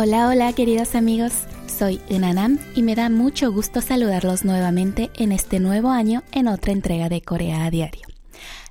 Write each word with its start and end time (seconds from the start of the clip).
Hola, 0.00 0.28
hola 0.28 0.52
queridos 0.52 0.94
amigos, 0.94 1.32
soy 1.66 2.00
Unanam 2.08 2.60
y 2.76 2.84
me 2.84 2.94
da 2.94 3.10
mucho 3.10 3.50
gusto 3.50 3.80
saludarlos 3.80 4.44
nuevamente 4.44 5.10
en 5.16 5.32
este 5.32 5.58
nuevo 5.58 5.90
año 5.90 6.22
en 6.30 6.46
otra 6.46 6.70
entrega 6.70 7.08
de 7.08 7.20
Corea 7.20 7.64
a 7.64 7.70
Diario. 7.72 8.06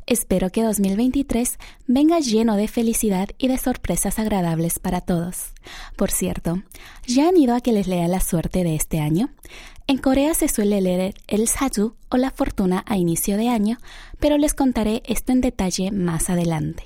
Espero 0.06 0.52
que 0.52 0.64
2023 0.64 1.60
venga 1.86 2.20
lleno 2.20 2.56
de 2.56 2.70
felicidad 2.70 3.28
y 3.38 3.50
de 3.50 3.58
sorpresas 3.58 4.20
agradables 4.20 4.80
para 4.80 5.02
todos. 5.02 5.52
Por 5.98 6.12
cierto, 6.12 6.64
¿ya 7.06 7.28
han 7.28 7.36
ido 7.36 7.56
a 7.56 7.60
que 7.60 7.74
les 7.74 7.88
lea 7.88 8.08
la 8.08 8.22
suerte 8.22 8.64
de 8.64 8.76
este 8.76 9.02
año? 9.02 9.30
En 9.86 9.98
Corea 9.98 10.34
se 10.34 10.48
suele 10.48 10.80
leer 10.80 11.14
el 11.28 11.50
Saju 11.50 11.96
o 12.08 12.16
la 12.16 12.32
fortuna 12.32 12.86
a 12.88 12.96
inicio 12.96 13.36
de 13.36 13.50
año, 13.50 13.80
pero 14.22 14.38
les 14.38 14.54
contaré 14.54 15.04
esto 15.06 15.34
en 15.34 15.42
detalle 15.42 15.92
más 15.92 16.30
adelante. 16.30 16.86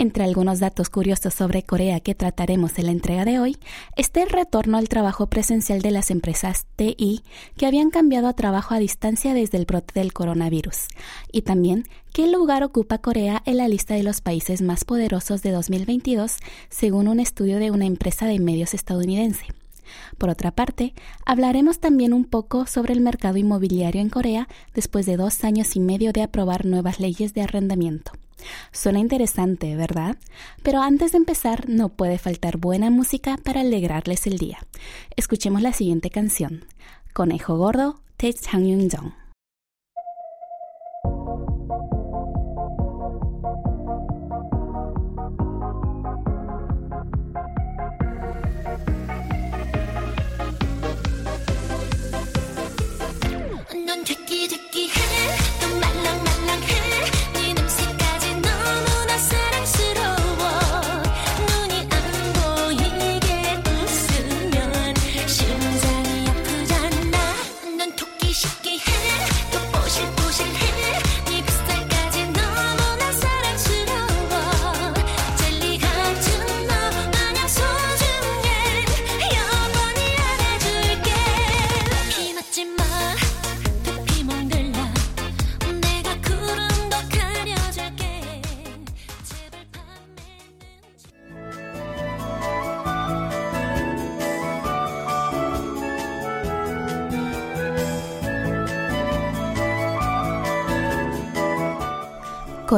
Entre 0.00 0.24
algunos 0.24 0.60
datos 0.60 0.88
curiosos 0.88 1.34
sobre 1.34 1.62
Corea 1.62 2.00
que 2.00 2.14
trataremos 2.14 2.78
en 2.78 2.86
la 2.86 2.92
entrega 2.92 3.26
de 3.26 3.38
hoy 3.38 3.58
está 3.96 4.22
el 4.22 4.30
retorno 4.30 4.78
al 4.78 4.88
trabajo 4.88 5.26
presencial 5.26 5.82
de 5.82 5.90
las 5.90 6.10
empresas 6.10 6.64
TI 6.76 7.22
que 7.58 7.66
habían 7.66 7.90
cambiado 7.90 8.26
a 8.26 8.32
trabajo 8.32 8.72
a 8.72 8.78
distancia 8.78 9.34
desde 9.34 9.58
el 9.58 9.66
brote 9.66 9.92
del 9.92 10.14
coronavirus 10.14 10.88
y 11.30 11.42
también 11.42 11.84
qué 12.14 12.28
lugar 12.28 12.64
ocupa 12.64 12.96
Corea 12.96 13.42
en 13.44 13.58
la 13.58 13.68
lista 13.68 13.92
de 13.92 14.02
los 14.02 14.22
países 14.22 14.62
más 14.62 14.86
poderosos 14.86 15.42
de 15.42 15.50
2022 15.50 16.38
según 16.70 17.06
un 17.06 17.20
estudio 17.20 17.58
de 17.58 17.70
una 17.70 17.84
empresa 17.84 18.24
de 18.24 18.38
medios 18.38 18.72
estadounidense. 18.72 19.59
Por 20.18 20.30
otra 20.30 20.50
parte, 20.50 20.94
hablaremos 21.24 21.80
también 21.80 22.12
un 22.12 22.24
poco 22.24 22.66
sobre 22.66 22.92
el 22.92 23.00
mercado 23.00 23.36
inmobiliario 23.36 24.00
en 24.00 24.10
Corea 24.10 24.48
después 24.74 25.06
de 25.06 25.16
dos 25.16 25.44
años 25.44 25.76
y 25.76 25.80
medio 25.80 26.12
de 26.12 26.22
aprobar 26.22 26.66
nuevas 26.66 27.00
leyes 27.00 27.34
de 27.34 27.42
arrendamiento. 27.42 28.12
Suena 28.72 28.98
interesante, 28.98 29.76
¿verdad? 29.76 30.16
Pero 30.62 30.80
antes 30.80 31.12
de 31.12 31.18
empezar, 31.18 31.68
no 31.68 31.90
puede 31.90 32.18
faltar 32.18 32.56
buena 32.56 32.90
música 32.90 33.36
para 33.42 33.60
alegrarles 33.60 34.26
el 34.26 34.38
día. 34.38 34.58
Escuchemos 35.16 35.62
la 35.62 35.72
siguiente 35.72 36.10
canción. 36.10 36.64
Conejo 37.12 37.56
Gordo, 37.56 38.00
de 38.18 38.32
Chang 38.32 38.64
Yun-jong. 38.64 39.19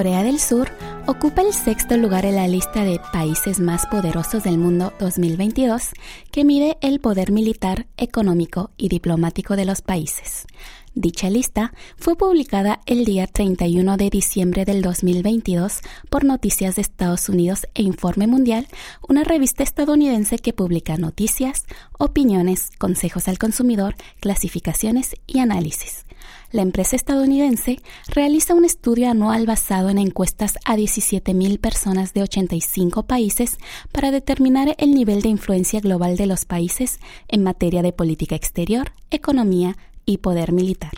Corea 0.03 0.25
del 0.25 0.41
Sur 0.41 0.69
ocupa 1.07 1.43
el 1.43 1.53
sexto 1.53 1.97
lugar 1.97 2.25
en 2.25 2.35
la 2.35 2.49
lista 2.49 2.83
de 2.83 2.99
países 3.13 3.61
más 3.61 3.87
poderosos 3.87 4.43
del 4.43 4.59
mundo 4.59 4.93
2022, 4.99 5.91
que 6.33 6.45
mide 6.45 6.77
el 6.81 6.99
poder 6.99 7.31
militar, 7.31 7.87
económico 7.97 8.73
y 8.77 8.89
diplomático 8.89 9.55
de 9.55 9.65
los 9.65 9.81
países. 9.81 10.49
Dicha 10.97 11.31
lista 11.31 11.73
fue 11.97 12.17
publicada 12.17 12.81
el 12.87 13.05
día 13.05 13.29
31 13.29 13.97
de 13.97 14.11
diciembre 14.11 14.65
del 14.65 14.83
2022 14.83 15.83
por 16.11 16.25
Noticias 16.25 16.75
de 16.75 16.83
Estados 16.83 17.29
Unidos 17.29 17.69
e 17.75 17.83
Informe 17.83 18.27
Mundial, 18.27 18.67
una 19.09 19.23
revista 19.23 19.63
estadounidense 19.63 20.41
que 20.41 20.53
publica 20.53 20.97
noticias, 20.97 21.65
opiniones, 21.97 22.73
consejos 22.77 23.29
al 23.29 23.39
consumidor, 23.39 23.95
clasificaciones 24.19 25.15
y 25.29 25.39
análisis 25.39 26.07
la 26.50 26.62
empresa 26.62 26.97
estadounidense 26.97 27.78
realiza 28.09 28.55
un 28.55 28.65
estudio 28.65 29.10
anual 29.10 29.47
basado 29.47 29.91
en 29.91 29.99
encuestas 29.99 30.59
a 30.65 30.77
17.000 30.77 31.59
personas 31.59 32.15
de 32.15 32.22
85 32.22 33.05
países 33.05 33.59
para 33.91 34.10
determinar 34.10 34.75
el 34.78 34.94
nivel 34.94 35.22
de 35.22 35.28
influencia 35.28 35.81
global 35.81 36.16
de 36.16 36.27
los 36.27 36.44
países 36.44 37.00
en 37.28 37.43
materia 37.43 37.83
de 37.83 37.93
política 37.93 38.37
exterior, 38.37 38.93
economía 39.10 39.77
y 40.05 40.19
poder 40.19 40.53
militar. 40.53 40.93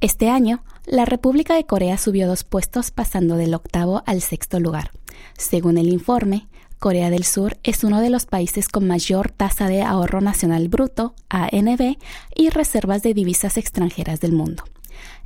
Este 0.00 0.28
año, 0.28 0.62
la 0.84 1.04
República 1.04 1.54
de 1.54 1.64
Corea 1.64 1.98
subió 1.98 2.28
dos 2.28 2.44
puestos 2.44 2.90
pasando 2.90 3.36
del 3.36 3.54
octavo 3.54 4.02
al 4.06 4.20
sexto 4.20 4.60
lugar. 4.60 4.90
Según 5.38 5.78
el 5.78 5.88
informe, 5.88 6.46
Corea 6.78 7.10
del 7.10 7.24
Sur 7.24 7.56
es 7.62 7.84
uno 7.84 8.00
de 8.00 8.10
los 8.10 8.26
países 8.26 8.68
con 8.68 8.86
mayor 8.86 9.30
tasa 9.30 9.66
de 9.68 9.82
ahorro 9.82 10.20
nacional 10.20 10.68
bruto, 10.68 11.14
ANB, 11.30 11.96
y 12.34 12.50
reservas 12.50 13.02
de 13.02 13.14
divisas 13.14 13.56
extranjeras 13.56 14.20
del 14.20 14.32
mundo. 14.32 14.64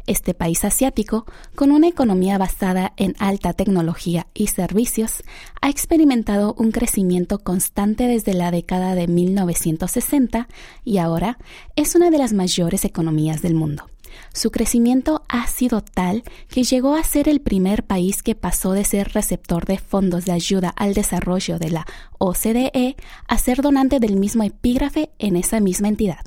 Este 0.06 0.33
país 0.33 0.65
asiático, 0.65 1.27
con 1.55 1.71
una 1.71 1.89
economía 1.89 2.39
basada 2.39 2.93
en 2.97 3.15
alta 3.19 3.53
tecnología 3.53 4.27
y 4.33 4.47
servicios, 4.47 5.22
ha 5.60 5.69
experimentado 5.69 6.55
un 6.55 6.72
crecimiento 6.72 7.39
constante 7.39 8.06
desde 8.06 8.34
la 8.34 8.50
década 8.50 8.94
de 8.94 9.06
1960 9.06 10.49
y 10.84 10.99
ahora 10.99 11.39
es 11.77 11.94
una 11.94 12.10
de 12.10 12.19
las 12.19 12.33
mayores 12.33 12.84
economías 12.84 13.43
del 13.43 13.55
mundo. 13.55 13.87
Su 14.32 14.50
crecimiento 14.50 15.22
ha 15.28 15.47
sido 15.47 15.82
tal 15.82 16.22
que 16.48 16.65
llegó 16.65 16.94
a 16.94 17.04
ser 17.04 17.28
el 17.28 17.41
primer 17.41 17.84
país 17.84 18.22
que 18.22 18.34
pasó 18.34 18.72
de 18.72 18.84
ser 18.84 19.12
receptor 19.12 19.66
de 19.66 19.78
fondos 19.78 20.25
de 20.25 20.32
ayuda 20.32 20.71
al 20.71 20.94
desarrollo 20.94 21.59
de 21.59 21.71
la 21.71 21.87
OCDE 22.19 22.97
a 23.28 23.38
ser 23.38 23.62
donante 23.62 24.00
del 24.00 24.16
mismo 24.16 24.43
epígrafe 24.43 25.10
en 25.19 25.37
esa 25.37 25.60
misma 25.60 25.88
entidad. 25.88 26.21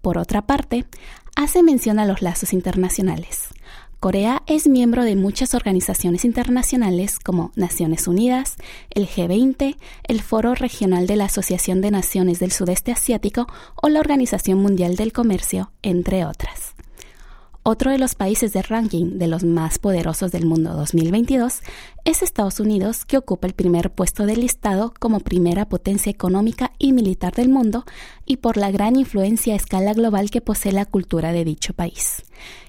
Por 0.00 0.18
otra 0.18 0.46
parte, 0.46 0.86
hace 1.36 1.62
mención 1.62 1.98
a 1.98 2.06
los 2.06 2.22
lazos 2.22 2.52
internacionales. 2.52 3.48
Corea 4.00 4.44
es 4.46 4.68
miembro 4.68 5.02
de 5.02 5.16
muchas 5.16 5.54
organizaciones 5.54 6.24
internacionales 6.24 7.18
como 7.18 7.50
Naciones 7.56 8.06
Unidas, 8.06 8.54
el 8.90 9.08
G20, 9.08 9.76
el 10.04 10.22
Foro 10.22 10.54
Regional 10.54 11.08
de 11.08 11.16
la 11.16 11.24
Asociación 11.24 11.80
de 11.80 11.90
Naciones 11.90 12.38
del 12.38 12.52
Sudeste 12.52 12.92
Asiático 12.92 13.48
o 13.74 13.88
la 13.88 13.98
Organización 13.98 14.60
Mundial 14.60 14.94
del 14.94 15.12
Comercio, 15.12 15.72
entre 15.82 16.24
otras. 16.24 16.57
Otro 17.70 17.90
de 17.90 17.98
los 17.98 18.14
países 18.14 18.54
de 18.54 18.62
ranking 18.62 19.18
de 19.18 19.26
los 19.26 19.44
más 19.44 19.78
poderosos 19.78 20.32
del 20.32 20.46
mundo 20.46 20.72
2022 20.72 21.60
es 22.06 22.22
Estados 22.22 22.60
Unidos, 22.60 23.04
que 23.04 23.18
ocupa 23.18 23.46
el 23.46 23.52
primer 23.52 23.90
puesto 23.90 24.24
del 24.24 24.40
listado 24.40 24.94
como 24.98 25.20
primera 25.20 25.68
potencia 25.68 26.08
económica 26.08 26.72
y 26.78 26.94
militar 26.94 27.34
del 27.34 27.50
mundo 27.50 27.84
y 28.24 28.38
por 28.38 28.56
la 28.56 28.70
gran 28.70 28.96
influencia 28.96 29.52
a 29.52 29.56
escala 29.58 29.92
global 29.92 30.30
que 30.30 30.40
posee 30.40 30.72
la 30.72 30.86
cultura 30.86 31.30
de 31.32 31.44
dicho 31.44 31.74
país. 31.74 32.22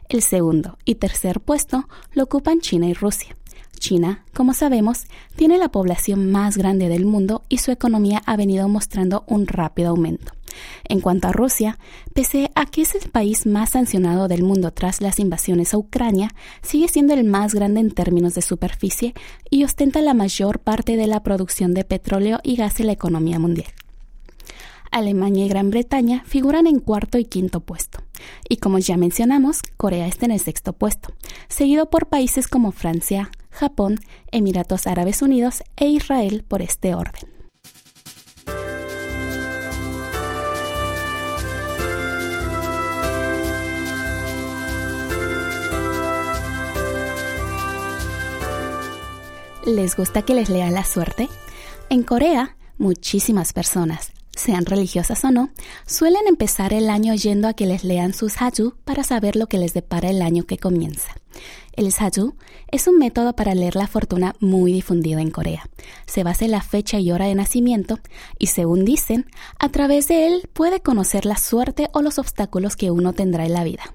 El 0.09 0.21
segundo 0.21 0.77
y 0.83 0.95
tercer 0.95 1.39
puesto 1.39 1.87
lo 2.11 2.23
ocupan 2.23 2.59
China 2.59 2.87
y 2.87 2.93
Rusia. 2.93 3.37
China, 3.79 4.25
como 4.33 4.53
sabemos, 4.53 5.05
tiene 5.37 5.57
la 5.57 5.69
población 5.69 6.29
más 6.29 6.57
grande 6.57 6.89
del 6.89 7.05
mundo 7.05 7.43
y 7.47 7.59
su 7.59 7.71
economía 7.71 8.21
ha 8.25 8.35
venido 8.35 8.67
mostrando 8.67 9.23
un 9.27 9.47
rápido 9.47 9.91
aumento. 9.91 10.33
En 10.83 11.01
cuanto 11.01 11.27
a 11.27 11.31
Rusia, 11.31 11.77
pese 12.13 12.51
a 12.55 12.65
que 12.65 12.81
es 12.81 12.95
el 12.95 13.09
país 13.09 13.45
más 13.45 13.71
sancionado 13.71 14.27
del 14.27 14.43
mundo 14.43 14.71
tras 14.71 15.01
las 15.01 15.19
invasiones 15.19 15.73
a 15.73 15.77
Ucrania, 15.77 16.29
sigue 16.61 16.87
siendo 16.87 17.13
el 17.13 17.23
más 17.23 17.53
grande 17.53 17.79
en 17.79 17.91
términos 17.91 18.33
de 18.35 18.41
superficie 18.41 19.13
y 19.49 19.63
ostenta 19.63 20.01
la 20.01 20.13
mayor 20.13 20.59
parte 20.59 20.97
de 20.97 21.07
la 21.07 21.23
producción 21.23 21.73
de 21.73 21.83
petróleo 21.83 22.39
y 22.43 22.55
gas 22.55 22.79
en 22.79 22.87
la 22.87 22.93
economía 22.93 23.39
mundial. 23.39 23.71
Alemania 24.91 25.45
y 25.45 25.49
Gran 25.49 25.69
Bretaña 25.69 26.23
figuran 26.25 26.67
en 26.67 26.79
cuarto 26.79 27.17
y 27.17 27.25
quinto 27.25 27.59
puesto. 27.59 27.99
Y 28.47 28.57
como 28.57 28.79
ya 28.79 28.97
mencionamos, 28.97 29.61
Corea 29.77 30.07
está 30.07 30.25
en 30.25 30.31
el 30.31 30.39
sexto 30.39 30.73
puesto, 30.73 31.13
seguido 31.47 31.89
por 31.89 32.07
países 32.07 32.47
como 32.47 32.71
Francia, 32.71 33.29
Japón, 33.51 33.99
Emiratos 34.31 34.87
Árabes 34.87 35.21
Unidos 35.21 35.63
e 35.77 35.87
Israel 35.87 36.43
por 36.47 36.61
este 36.61 36.95
orden. 36.95 37.38
¿Les 49.65 49.95
gusta 49.95 50.21
que 50.21 50.33
les 50.33 50.49
lea 50.49 50.71
la 50.71 50.83
suerte? 50.83 51.29
En 51.89 52.03
Corea, 52.03 52.55
Muchísimas 52.79 53.51
personas, 53.51 54.13
sean 54.33 54.65
religiosas 54.65 55.25
o 55.25 55.31
no, 55.31 55.49
suelen 55.85 56.27
empezar 56.29 56.71
el 56.71 56.89
año 56.89 57.13
yendo 57.13 57.49
a 57.49 57.53
que 57.53 57.65
les 57.65 57.83
lean 57.83 58.13
sus 58.13 58.41
haju 58.41 58.73
para 58.85 59.03
saber 59.03 59.35
lo 59.35 59.47
que 59.47 59.57
les 59.57 59.73
depara 59.73 60.09
el 60.09 60.21
año 60.21 60.45
que 60.45 60.57
comienza. 60.57 61.13
El 61.73 61.91
Saju 61.91 62.35
es 62.71 62.87
un 62.87 62.97
método 62.97 63.33
para 63.35 63.53
leer 63.53 63.75
la 63.75 63.87
fortuna 63.87 64.33
muy 64.39 64.71
difundido 64.71 65.19
en 65.19 65.29
Corea. 65.29 65.69
Se 66.05 66.23
basa 66.23 66.45
en 66.45 66.51
la 66.51 66.61
fecha 66.61 66.99
y 66.99 67.11
hora 67.11 67.25
de 67.25 67.35
nacimiento 67.35 67.99
y, 68.37 68.47
según 68.47 68.85
dicen, 68.85 69.25
a 69.59 69.67
través 69.67 70.07
de 70.07 70.27
él 70.27 70.49
puede 70.53 70.79
conocer 70.79 71.25
la 71.25 71.35
suerte 71.35 71.89
o 71.91 72.01
los 72.01 72.17
obstáculos 72.17 72.77
que 72.77 72.91
uno 72.91 73.11
tendrá 73.11 73.45
en 73.45 73.53
la 73.53 73.65
vida. 73.65 73.93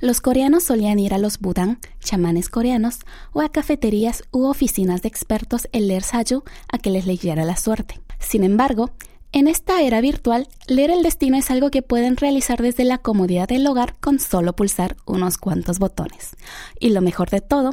Los 0.00 0.20
coreanos 0.20 0.64
solían 0.64 0.98
ir 0.98 1.14
a 1.14 1.18
los 1.18 1.38
budang, 1.38 1.78
chamanes 2.00 2.48
coreanos, 2.48 3.00
o 3.32 3.40
a 3.40 3.48
cafeterías 3.48 4.24
u 4.30 4.44
oficinas 4.44 5.02
de 5.02 5.08
expertos 5.08 5.68
en 5.72 5.88
leer 5.88 6.02
Saju 6.02 6.44
a 6.70 6.78
que 6.78 6.90
les 6.90 7.06
leyera 7.06 7.44
la 7.44 7.56
suerte. 7.56 8.00
Sin 8.18 8.44
embargo, 8.44 8.90
en 9.32 9.48
esta 9.48 9.82
era 9.82 10.00
virtual, 10.00 10.48
leer 10.66 10.90
el 10.90 11.02
destino 11.02 11.36
es 11.36 11.50
algo 11.50 11.70
que 11.70 11.82
pueden 11.82 12.16
realizar 12.16 12.62
desde 12.62 12.84
la 12.84 12.98
comodidad 12.98 13.48
del 13.48 13.66
hogar 13.66 13.94
con 14.00 14.18
solo 14.18 14.54
pulsar 14.54 14.96
unos 15.04 15.36
cuantos 15.36 15.78
botones. 15.78 16.36
Y 16.80 16.90
lo 16.90 17.02
mejor 17.02 17.28
de 17.30 17.40
todo 17.40 17.72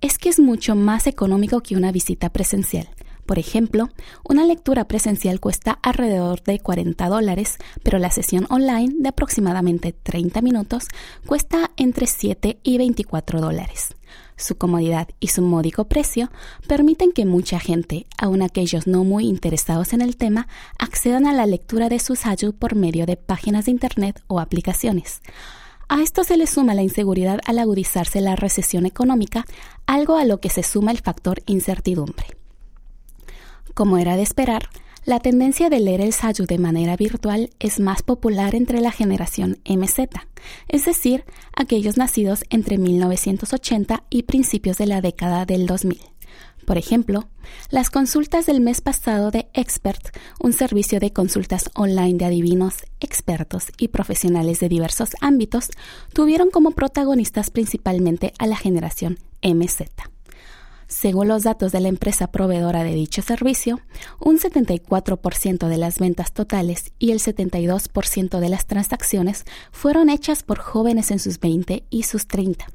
es 0.00 0.18
que 0.18 0.28
es 0.28 0.40
mucho 0.40 0.74
más 0.74 1.06
económico 1.06 1.60
que 1.60 1.76
una 1.76 1.92
visita 1.92 2.30
presencial. 2.30 2.88
Por 3.26 3.38
ejemplo, 3.38 3.88
una 4.22 4.44
lectura 4.44 4.84
presencial 4.84 5.40
cuesta 5.40 5.78
alrededor 5.82 6.42
de 6.42 6.58
40 6.58 7.08
dólares, 7.08 7.56
pero 7.82 7.98
la 7.98 8.10
sesión 8.10 8.46
online 8.50 8.94
de 8.98 9.08
aproximadamente 9.08 9.92
30 9.92 10.42
minutos 10.42 10.88
cuesta 11.26 11.70
entre 11.76 12.06
7 12.06 12.58
y 12.62 12.78
24 12.78 13.40
dólares. 13.40 13.94
Su 14.36 14.56
comodidad 14.56 15.08
y 15.20 15.28
su 15.28 15.42
módico 15.42 15.84
precio 15.84 16.30
permiten 16.66 17.12
que 17.12 17.24
mucha 17.24 17.60
gente, 17.60 18.06
aun 18.18 18.42
aquellos 18.42 18.86
no 18.86 19.04
muy 19.04 19.26
interesados 19.26 19.92
en 19.92 20.02
el 20.02 20.16
tema, 20.16 20.48
accedan 20.78 21.26
a 21.26 21.32
la 21.32 21.46
lectura 21.46 21.88
de 21.88 22.00
sus 22.00 22.26
Haju 22.26 22.52
por 22.52 22.74
medio 22.74 23.06
de 23.06 23.16
páginas 23.16 23.66
de 23.66 23.70
Internet 23.70 24.22
o 24.26 24.40
aplicaciones. 24.40 25.22
A 25.88 26.02
esto 26.02 26.24
se 26.24 26.36
le 26.36 26.46
suma 26.46 26.74
la 26.74 26.82
inseguridad 26.82 27.40
al 27.46 27.58
agudizarse 27.58 28.20
la 28.20 28.36
recesión 28.36 28.86
económica, 28.86 29.44
algo 29.86 30.16
a 30.16 30.24
lo 30.24 30.40
que 30.40 30.50
se 30.50 30.62
suma 30.62 30.90
el 30.90 30.98
factor 30.98 31.42
incertidumbre. 31.46 32.43
Como 33.74 33.98
era 33.98 34.16
de 34.16 34.22
esperar, 34.22 34.70
la 35.04 35.18
tendencia 35.18 35.68
de 35.68 35.80
leer 35.80 36.00
el 36.00 36.12
Sayu 36.12 36.46
de 36.46 36.58
manera 36.58 36.96
virtual 36.96 37.50
es 37.58 37.80
más 37.80 38.02
popular 38.02 38.54
entre 38.54 38.80
la 38.80 38.92
generación 38.92 39.58
MZ, 39.68 39.98
es 40.68 40.84
decir, 40.84 41.24
aquellos 41.54 41.96
nacidos 41.96 42.44
entre 42.50 42.78
1980 42.78 44.04
y 44.10 44.22
principios 44.22 44.78
de 44.78 44.86
la 44.86 45.00
década 45.00 45.44
del 45.44 45.66
2000. 45.66 46.00
Por 46.64 46.78
ejemplo, 46.78 47.28
las 47.68 47.90
consultas 47.90 48.46
del 48.46 48.60
mes 48.60 48.80
pasado 48.80 49.30
de 49.30 49.48
Expert, 49.54 50.16
un 50.40 50.52
servicio 50.52 51.00
de 51.00 51.12
consultas 51.12 51.68
online 51.74 52.16
de 52.16 52.24
adivinos, 52.26 52.84
expertos 53.00 53.66
y 53.76 53.88
profesionales 53.88 54.60
de 54.60 54.68
diversos 54.68 55.10
ámbitos, 55.20 55.68
tuvieron 56.12 56.50
como 56.50 56.70
protagonistas 56.70 57.50
principalmente 57.50 58.32
a 58.38 58.46
la 58.46 58.56
generación 58.56 59.18
MZ. 59.42 60.13
Según 60.94 61.26
los 61.26 61.42
datos 61.42 61.72
de 61.72 61.80
la 61.80 61.88
empresa 61.88 62.28
proveedora 62.28 62.84
de 62.84 62.94
dicho 62.94 63.20
servicio, 63.20 63.80
un 64.20 64.38
74% 64.38 65.66
de 65.66 65.76
las 65.76 65.98
ventas 65.98 66.32
totales 66.32 66.92
y 67.00 67.10
el 67.10 67.18
72% 67.18 68.38
de 68.38 68.48
las 68.48 68.66
transacciones 68.66 69.44
fueron 69.72 70.08
hechas 70.08 70.44
por 70.44 70.60
jóvenes 70.60 71.10
en 71.10 71.18
sus 71.18 71.40
20 71.40 71.82
y 71.90 72.04
sus 72.04 72.28
30. 72.28 72.68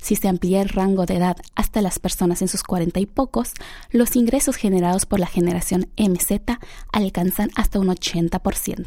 Si 0.00 0.16
se 0.16 0.28
amplía 0.28 0.62
el 0.62 0.68
rango 0.68 1.06
de 1.06 1.16
edad 1.16 1.36
hasta 1.54 1.82
las 1.82 1.98
personas 1.98 2.42
en 2.42 2.48
sus 2.48 2.62
40 2.62 3.00
y 3.00 3.06
pocos, 3.06 3.52
los 3.90 4.16
ingresos 4.16 4.56
generados 4.56 5.06
por 5.06 5.20
la 5.20 5.26
generación 5.26 5.88
MZ 5.96 6.58
alcanzan 6.92 7.50
hasta 7.54 7.78
un 7.78 7.88
80%. 7.88 8.86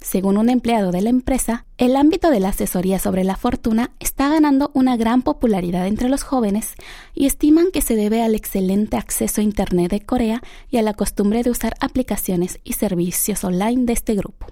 Según 0.00 0.38
un 0.38 0.48
empleado 0.48 0.92
de 0.92 1.02
la 1.02 1.10
empresa, 1.10 1.66
el 1.78 1.96
ámbito 1.96 2.30
de 2.30 2.40
la 2.40 2.50
asesoría 2.50 2.98
sobre 2.98 3.24
la 3.24 3.36
fortuna 3.36 3.90
está 4.00 4.28
ganando 4.28 4.70
una 4.74 4.96
gran 4.96 5.22
popularidad 5.22 5.86
entre 5.86 6.08
los 6.08 6.22
jóvenes 6.22 6.74
y 7.14 7.26
estiman 7.26 7.70
que 7.72 7.82
se 7.82 7.96
debe 7.96 8.22
al 8.22 8.34
excelente 8.34 8.96
acceso 8.96 9.40
a 9.40 9.44
Internet 9.44 9.90
de 9.90 10.00
Corea 10.00 10.42
y 10.70 10.78
a 10.78 10.82
la 10.82 10.94
costumbre 10.94 11.42
de 11.42 11.50
usar 11.50 11.74
aplicaciones 11.80 12.60
y 12.64 12.74
servicios 12.74 13.44
online 13.44 13.84
de 13.84 13.92
este 13.92 14.14
grupo. 14.14 14.46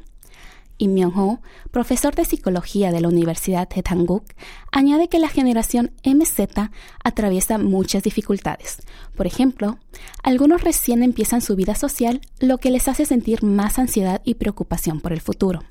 Im 0.79 0.95
Myung-ho, 0.95 1.41
profesor 1.71 2.15
de 2.15 2.25
psicología 2.25 2.91
de 2.91 3.01
la 3.01 3.09
Universidad 3.09 3.69
de 3.69 3.83
Hanguk, 3.83 4.25
añade 4.73 5.09
que 5.09 5.19
la 5.19 5.29
generación 5.29 5.93
MZ 6.05 6.71
atraviesa 7.03 7.59
muchas 7.59 8.03
dificultades. 8.03 8.83
Por 9.17 9.27
ejemplo, 9.27 9.79
algunos 10.23 10.63
recién 10.63 11.03
empiezan 11.03 11.41
su 11.41 11.57
vida 11.57 11.75
social, 11.75 12.21
lo 12.41 12.59
que 12.59 12.71
les 12.71 12.89
hace 12.89 13.05
sentir 13.07 13.43
más 13.43 13.79
ansiedad 13.79 14.21
y 14.25 14.35
preocupación 14.35 15.01
por 15.01 15.13
el 15.13 15.21
futuro. 15.21 15.63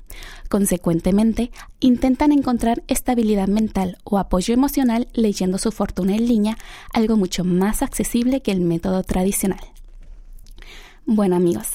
Consecuentemente, 0.48 1.50
intentan 1.80 2.32
encontrar 2.32 2.82
estabilidad 2.88 3.48
mental 3.48 3.98
o 4.04 4.18
apoyo 4.18 4.54
emocional 4.54 5.08
leyendo 5.12 5.58
su 5.58 5.72
fortuna 5.72 6.14
en 6.14 6.26
línea, 6.26 6.56
algo 6.92 7.16
mucho 7.16 7.44
más 7.44 7.82
accesible 7.82 8.40
que 8.40 8.52
el 8.52 8.60
método 8.60 9.02
tradicional. 9.02 9.60
Bueno 11.06 11.36
amigos, 11.36 11.66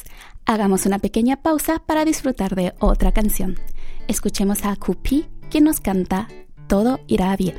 Hagamos 0.49 0.87
una 0.87 0.97
pequeña 0.97 1.43
pausa 1.43 1.77
para 1.77 2.05
disfrutar 2.05 2.55
de 2.55 2.73
otra 2.79 3.11
canción. 3.11 3.59
Escuchemos 4.07 4.65
a 4.65 4.75
Kupi 4.75 5.27
que 5.51 5.61
nos 5.61 5.79
canta 5.79 6.27
Todo 6.67 7.01
irá 7.05 7.35
bien. 7.35 7.53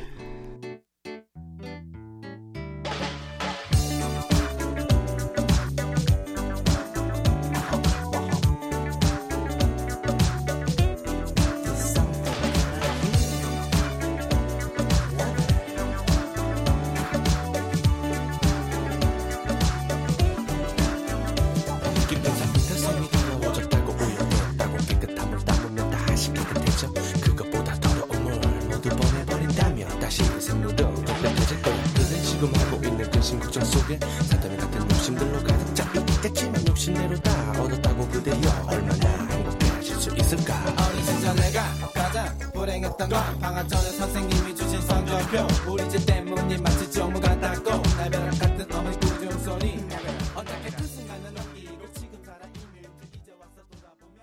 다 37.22 37.52
얻었다고 37.62 38.06
그대여 38.08 38.40
얼마나 38.68 39.08
행복하실 39.30 39.96
수 39.96 40.14
있을까? 40.16 40.54
어린 40.88 41.04
시절 41.04 41.34
내가 41.36 41.62
가장 41.94 42.36
불행했던 42.52 43.08
건 43.08 43.38
방학 43.38 43.68
전에 43.68 43.90
선생님이 43.90 44.52
주신 44.54 44.80
성적표. 44.82 45.46
우리 45.70 45.88
집 45.88 46.04
때문이 46.06 46.56
마치 46.58 46.90
전부 46.90 47.20
같았고 47.20 47.70
날 47.96 48.10
벼락 48.10 48.38
같은 48.38 48.66
어머니 48.74 48.98
꾸준 49.00 49.30
소리. 49.44 49.82
어떻게 50.34 50.70
그 50.70 50.82
순간을 50.84 51.32
넘기고 51.34 51.92
지금 51.94 52.18
살아있는 52.24 52.90
이제 53.14 53.32
와서 53.38 53.62
돌아보면 53.70 54.20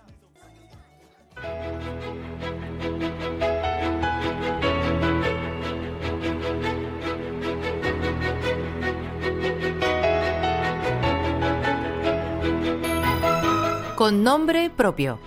con 13.97 14.21
nombre 14.21 14.69
propio. 14.69 15.17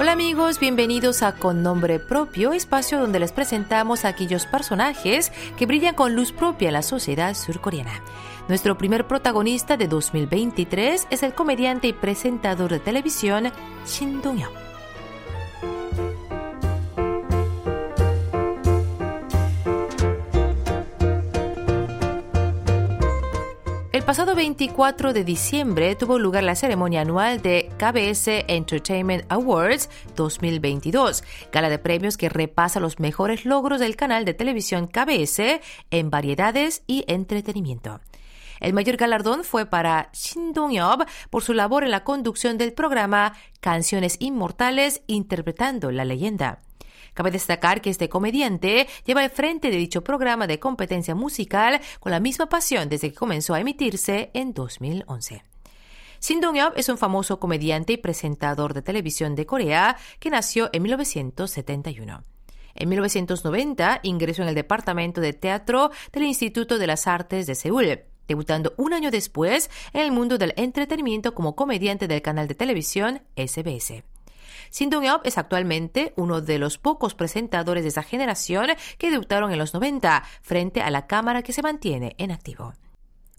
Hola 0.00 0.10
amigos, 0.10 0.58
bienvenidos 0.58 1.22
a 1.22 1.36
Con 1.36 1.62
Nombre 1.62 2.00
Propio, 2.00 2.52
espacio 2.52 2.98
donde 2.98 3.20
les 3.20 3.30
presentamos 3.30 4.04
a 4.04 4.08
aquellos 4.08 4.46
personajes 4.46 5.30
que 5.56 5.66
brillan 5.66 5.94
con 5.94 6.16
luz 6.16 6.32
propia 6.32 6.70
en 6.70 6.72
la 6.72 6.82
sociedad 6.82 7.34
surcoreana. 7.34 8.02
Nuestro 8.48 8.76
primer 8.76 9.06
protagonista 9.06 9.76
de 9.76 9.86
2023 9.86 11.06
es 11.08 11.22
el 11.22 11.32
comediante 11.32 11.86
y 11.86 11.92
presentador 11.92 12.72
de 12.72 12.80
televisión 12.80 13.52
Shin 13.86 14.22
Dong-hyuk. 14.22 14.69
Pasado 24.10 24.34
24 24.34 25.12
de 25.12 25.22
diciembre 25.22 25.94
tuvo 25.94 26.18
lugar 26.18 26.42
la 26.42 26.56
ceremonia 26.56 27.02
anual 27.02 27.40
de 27.42 27.70
KBS 27.78 28.44
Entertainment 28.48 29.24
Awards 29.28 29.88
2022, 30.16 31.22
gala 31.52 31.70
de 31.70 31.78
premios 31.78 32.16
que 32.16 32.28
repasa 32.28 32.80
los 32.80 32.98
mejores 32.98 33.44
logros 33.44 33.78
del 33.78 33.94
canal 33.94 34.24
de 34.24 34.34
televisión 34.34 34.88
KBS 34.88 35.60
en 35.92 36.10
variedades 36.10 36.82
y 36.88 37.04
entretenimiento. 37.06 38.00
El 38.58 38.72
mayor 38.72 38.96
galardón 38.96 39.44
fue 39.44 39.66
para 39.66 40.10
Shin 40.12 40.54
Dong-yeop 40.54 41.06
por 41.30 41.44
su 41.44 41.54
labor 41.54 41.84
en 41.84 41.92
la 41.92 42.02
conducción 42.02 42.58
del 42.58 42.72
programa 42.72 43.34
Canciones 43.60 44.16
Inmortales 44.18 45.02
interpretando 45.06 45.92
la 45.92 46.04
leyenda. 46.04 46.62
Cabe 47.14 47.30
destacar 47.30 47.80
que 47.80 47.90
este 47.90 48.08
comediante 48.08 48.86
lleva 49.04 49.22
al 49.22 49.30
frente 49.30 49.70
de 49.70 49.76
dicho 49.76 50.02
programa 50.02 50.46
de 50.46 50.58
competencia 50.58 51.14
musical 51.14 51.80
con 52.00 52.12
la 52.12 52.20
misma 52.20 52.48
pasión 52.48 52.88
desde 52.88 53.10
que 53.10 53.16
comenzó 53.16 53.54
a 53.54 53.60
emitirse 53.60 54.30
en 54.34 54.52
2011. 54.52 55.42
Shin 56.20 56.40
Dong-yeop 56.40 56.74
es 56.76 56.88
un 56.90 56.98
famoso 56.98 57.40
comediante 57.40 57.94
y 57.94 57.96
presentador 57.96 58.74
de 58.74 58.82
televisión 58.82 59.34
de 59.34 59.46
Corea 59.46 59.96
que 60.18 60.28
nació 60.28 60.68
en 60.72 60.82
1971. 60.82 62.22
En 62.74 62.88
1990 62.88 64.00
ingresó 64.02 64.42
en 64.42 64.48
el 64.48 64.54
departamento 64.54 65.20
de 65.20 65.32
teatro 65.32 65.90
del 66.12 66.24
Instituto 66.24 66.78
de 66.78 66.86
las 66.86 67.06
Artes 67.06 67.46
de 67.46 67.54
Seúl, 67.54 68.00
debutando 68.28 68.74
un 68.76 68.92
año 68.92 69.10
después 69.10 69.70
en 69.92 70.02
el 70.02 70.12
mundo 70.12 70.38
del 70.38 70.54
entretenimiento 70.56 71.34
como 71.34 71.56
comediante 71.56 72.06
del 72.06 72.22
canal 72.22 72.48
de 72.48 72.54
televisión 72.54 73.22
SBS. 73.36 74.04
Shin 74.70 74.90
Dong-yeop 74.90 75.26
es 75.26 75.36
actualmente 75.36 76.12
uno 76.16 76.40
de 76.40 76.58
los 76.58 76.78
pocos 76.78 77.14
presentadores 77.14 77.82
de 77.82 77.88
esa 77.88 78.02
generación 78.02 78.68
que 78.98 79.10
debutaron 79.10 79.52
en 79.52 79.58
los 79.58 79.74
90 79.74 80.22
frente 80.42 80.80
a 80.80 80.90
la 80.90 81.06
cámara 81.06 81.42
que 81.42 81.52
se 81.52 81.62
mantiene 81.62 82.14
en 82.18 82.30
activo. 82.30 82.72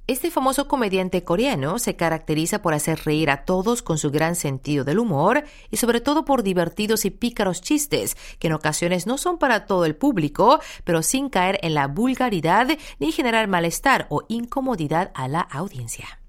Este 0.08 0.30
famoso 0.30 0.68
comediante 0.68 1.24
coreano 1.24 1.80
se 1.80 1.96
caracteriza 1.96 2.62
por 2.62 2.74
hacer 2.74 3.00
reír 3.06 3.30
a 3.30 3.46
todos 3.46 3.82
con 3.82 3.98
su 3.98 4.12
gran 4.12 4.36
sentido 4.36 4.84
del 4.84 5.00
humor 5.00 5.46
y 5.70 5.78
sobre 5.78 6.02
todo 6.02 6.26
por 6.26 6.44
divertidos 6.44 7.06
y 7.06 7.12
pícaros 7.12 7.62
chistes 7.62 8.18
que 8.38 8.48
en 8.48 8.54
ocasiones 8.54 9.08
no 9.08 9.18
son 9.18 9.38
para 9.38 9.66
todo 9.66 9.86
el 9.86 9.96
público, 9.96 10.60
pero 10.84 11.02
sin 11.02 11.30
caer 11.30 11.60
en 11.62 11.76
la 11.76 11.88
vulgaridad 11.88 12.68
ni 13.00 13.12
generar 13.14 13.48
malestar 13.48 14.08
o 14.10 14.24
incomodidad 14.28 15.12
a 15.14 15.30
la 15.30 15.42
audiencia. 15.42 16.20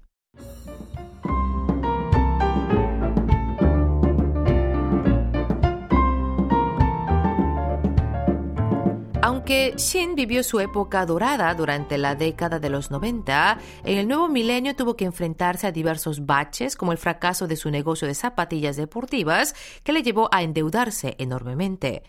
Aunque 9.25 9.73
Shin 9.77 10.15
vivió 10.15 10.43
su 10.43 10.59
época 10.59 11.05
dorada 11.05 11.55
durante 11.55 11.97
la 11.97 12.13
década 12.13 12.59
de 12.59 12.69
los 12.69 12.91
90, 12.91 13.57
en 13.85 13.97
el 13.97 14.05
nuevo 14.05 14.27
milenio 14.27 14.75
tuvo 14.75 14.97
que 14.97 15.05
enfrentarse 15.05 15.65
a 15.65 15.71
diversos 15.71 16.25
baches, 16.25 16.75
como 16.75 16.91
el 16.91 16.97
fracaso 16.97 17.47
de 17.47 17.55
su 17.55 17.71
negocio 17.71 18.05
de 18.05 18.15
zapatillas 18.15 18.75
deportivas, 18.75 19.55
que 19.85 19.93
le 19.93 20.03
llevó 20.03 20.27
a 20.33 20.43
endeudarse 20.43 21.15
enormemente. 21.19 22.03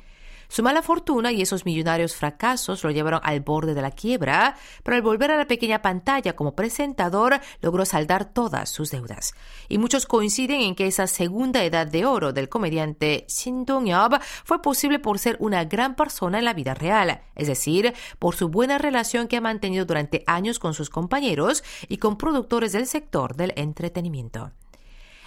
Su 0.49 0.63
mala 0.63 0.83
fortuna 0.83 1.33
y 1.33 1.43
esos 1.43 1.65
millonarios 1.65 2.15
fracasos 2.15 2.83
lo 2.85 2.91
llevaron 2.91 3.21
al 3.23 3.41
borde 3.41 3.75
de 3.75 3.83
la 3.83 3.91
quiebra, 3.91 4.57
pero 4.83 4.97
al 4.97 5.03
volver 5.03 5.31
a 5.31 5.37
la 5.37 5.47
pequeña 5.47 5.83
pantalla 5.83 6.37
como 6.37 6.55
presentador 6.55 7.41
logró 7.61 7.85
saldar 7.85 8.27
todas 8.27 8.71
sus 8.71 8.91
deudas. 8.91 9.35
Y 9.69 9.79
muchos 9.79 10.07
coinciden 10.07 10.61
en 10.61 10.75
que 10.75 10.87
esa 10.87 11.07
segunda 11.07 11.65
edad 11.65 11.87
de 11.87 12.07
oro 12.07 12.33
del 12.33 12.49
comediante 12.49 13.27
Shin 13.29 13.65
Dong-yeop 13.65 14.21
fue 14.45 14.63
posible 14.63 14.99
por 14.99 15.19
ser 15.19 15.37
una 15.41 15.65
gran 15.65 15.95
persona 15.97 16.39
en 16.39 16.45
la 16.45 16.55
vida 16.55 16.75
real, 16.75 17.21
es 17.35 17.49
decir, 17.49 17.95
por 18.19 18.37
su 18.37 18.49
buena 18.49 18.79
relación 18.79 19.29
que 19.29 19.37
ha 19.37 19.41
mantenido 19.41 19.85
durante 19.85 20.25
años 20.27 20.59
con 20.59 20.75
sus 20.75 20.91
compañeros 20.91 21.65
y 21.89 21.99
con 21.99 22.17
productores 22.17 22.73
del 22.73 22.87
sector 22.87 23.37
del 23.37 23.53
entretenimiento. 23.57 24.53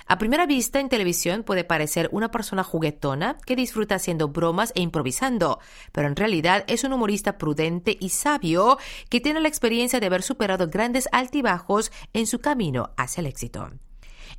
A 0.10 0.18
primera 0.18 0.46
vista 0.46 0.80
en 0.80 0.88
televisión 0.88 1.44
puede 1.44 1.66
parecer 1.66 2.08
una 2.14 2.32
persona 2.32 2.64
juguetona 2.64 3.38
que 3.46 3.58
disfruta 3.58 3.96
haciendo 3.96 4.30
bromas 4.30 4.72
e 4.74 4.82
improvisando, 4.82 5.60
pero 5.92 6.08
en 6.08 6.16
realidad 6.16 6.64
es 6.68 6.86
un 6.86 6.94
humorista 6.94 7.38
prudente 7.38 7.98
y 8.00 8.10
sabio 8.10 8.78
que 9.10 9.20
tiene 9.20 9.42
la 9.42 9.50
experiencia 9.50 10.00
de 10.00 10.06
haber 10.06 10.24
superado 10.24 10.70
grandes 10.70 11.10
altibajos 11.12 11.92
en 12.14 12.26
su 12.26 12.40
camino 12.40 12.92
hacia 12.96 13.20
el 13.20 13.28
éxito. 13.28 13.70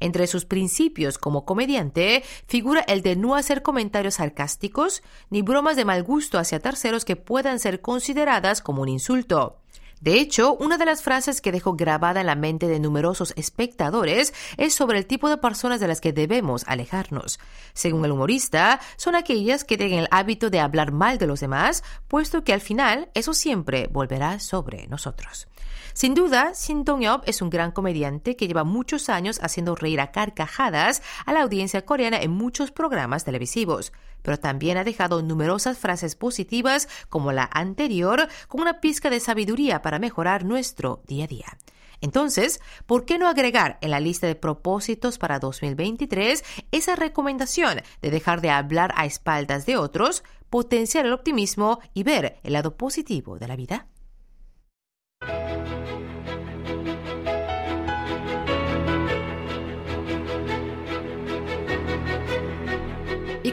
Entre 0.00 0.26
sus 0.26 0.46
principios 0.46 1.18
como 1.18 1.44
comediante 1.44 2.22
figura 2.46 2.80
el 2.80 3.02
de 3.02 3.16
no 3.16 3.34
hacer 3.34 3.62
comentarios 3.62 4.14
sarcásticos 4.14 5.02
ni 5.28 5.42
bromas 5.42 5.76
de 5.76 5.84
mal 5.84 6.02
gusto 6.02 6.38
hacia 6.38 6.60
terceros 6.60 7.04
que 7.04 7.16
puedan 7.16 7.58
ser 7.58 7.82
consideradas 7.82 8.62
como 8.62 8.80
un 8.82 8.88
insulto. 8.88 9.60
De 10.00 10.20
hecho, 10.20 10.54
una 10.54 10.78
de 10.78 10.84
las 10.84 11.02
frases 11.02 11.40
que 11.40 11.52
dejó 11.52 11.74
grabada 11.74 12.20
en 12.20 12.26
la 12.26 12.36
mente 12.36 12.68
de 12.68 12.78
numerosos 12.78 13.32
espectadores 13.36 14.32
es 14.56 14.74
sobre 14.74 14.98
el 14.98 15.06
tipo 15.06 15.28
de 15.28 15.38
personas 15.38 15.80
de 15.80 15.88
las 15.88 16.00
que 16.00 16.12
debemos 16.12 16.64
alejarnos. 16.66 17.40
Según 17.72 18.04
el 18.04 18.12
humorista, 18.12 18.80
son 18.96 19.16
aquellas 19.16 19.64
que 19.64 19.76
tienen 19.76 19.98
el 19.98 20.08
hábito 20.10 20.50
de 20.50 20.60
hablar 20.60 20.92
mal 20.92 21.18
de 21.18 21.26
los 21.26 21.40
demás, 21.40 21.82
puesto 22.06 22.44
que 22.44 22.52
al 22.52 22.60
final 22.60 23.10
eso 23.14 23.34
siempre 23.34 23.88
volverá 23.90 24.38
sobre 24.38 24.86
nosotros. 24.86 25.48
Sin 25.94 26.14
duda, 26.14 26.52
Shin 26.54 26.84
Dong-yeop 26.84 27.24
es 27.26 27.42
un 27.42 27.50
gran 27.50 27.72
comediante 27.72 28.36
que 28.36 28.46
lleva 28.46 28.62
muchos 28.62 29.08
años 29.08 29.40
haciendo 29.42 29.74
reír 29.74 30.00
a 30.00 30.12
carcajadas 30.12 31.02
a 31.26 31.32
la 31.32 31.42
audiencia 31.42 31.84
coreana 31.84 32.18
en 32.22 32.30
muchos 32.30 32.70
programas 32.70 33.24
televisivos, 33.24 33.92
pero 34.22 34.38
también 34.38 34.76
ha 34.76 34.84
dejado 34.84 35.22
numerosas 35.22 35.78
frases 35.78 36.16
positivas 36.16 36.88
como 37.08 37.32
la 37.32 37.48
anterior 37.52 38.28
con 38.48 38.60
una 38.60 38.80
pizca 38.80 39.10
de 39.10 39.20
sabiduría 39.20 39.82
para 39.82 39.98
mejorar 39.98 40.44
nuestro 40.44 41.02
día 41.06 41.24
a 41.24 41.28
día. 41.28 41.58
Entonces, 42.00 42.60
¿por 42.86 43.04
qué 43.04 43.18
no 43.18 43.28
agregar 43.28 43.78
en 43.80 43.90
la 43.90 44.00
lista 44.00 44.26
de 44.26 44.36
propósitos 44.36 45.18
para 45.18 45.38
2023 45.38 46.44
esa 46.70 46.96
recomendación 46.96 47.82
de 48.02 48.10
dejar 48.10 48.40
de 48.40 48.50
hablar 48.50 48.92
a 48.96 49.06
espaldas 49.06 49.66
de 49.66 49.76
otros, 49.76 50.22
potenciar 50.48 51.06
el 51.06 51.12
optimismo 51.12 51.80
y 51.94 52.04
ver 52.04 52.38
el 52.44 52.52
lado 52.52 52.76
positivo 52.76 53.38
de 53.38 53.48
la 53.48 53.56
vida? 53.56 53.86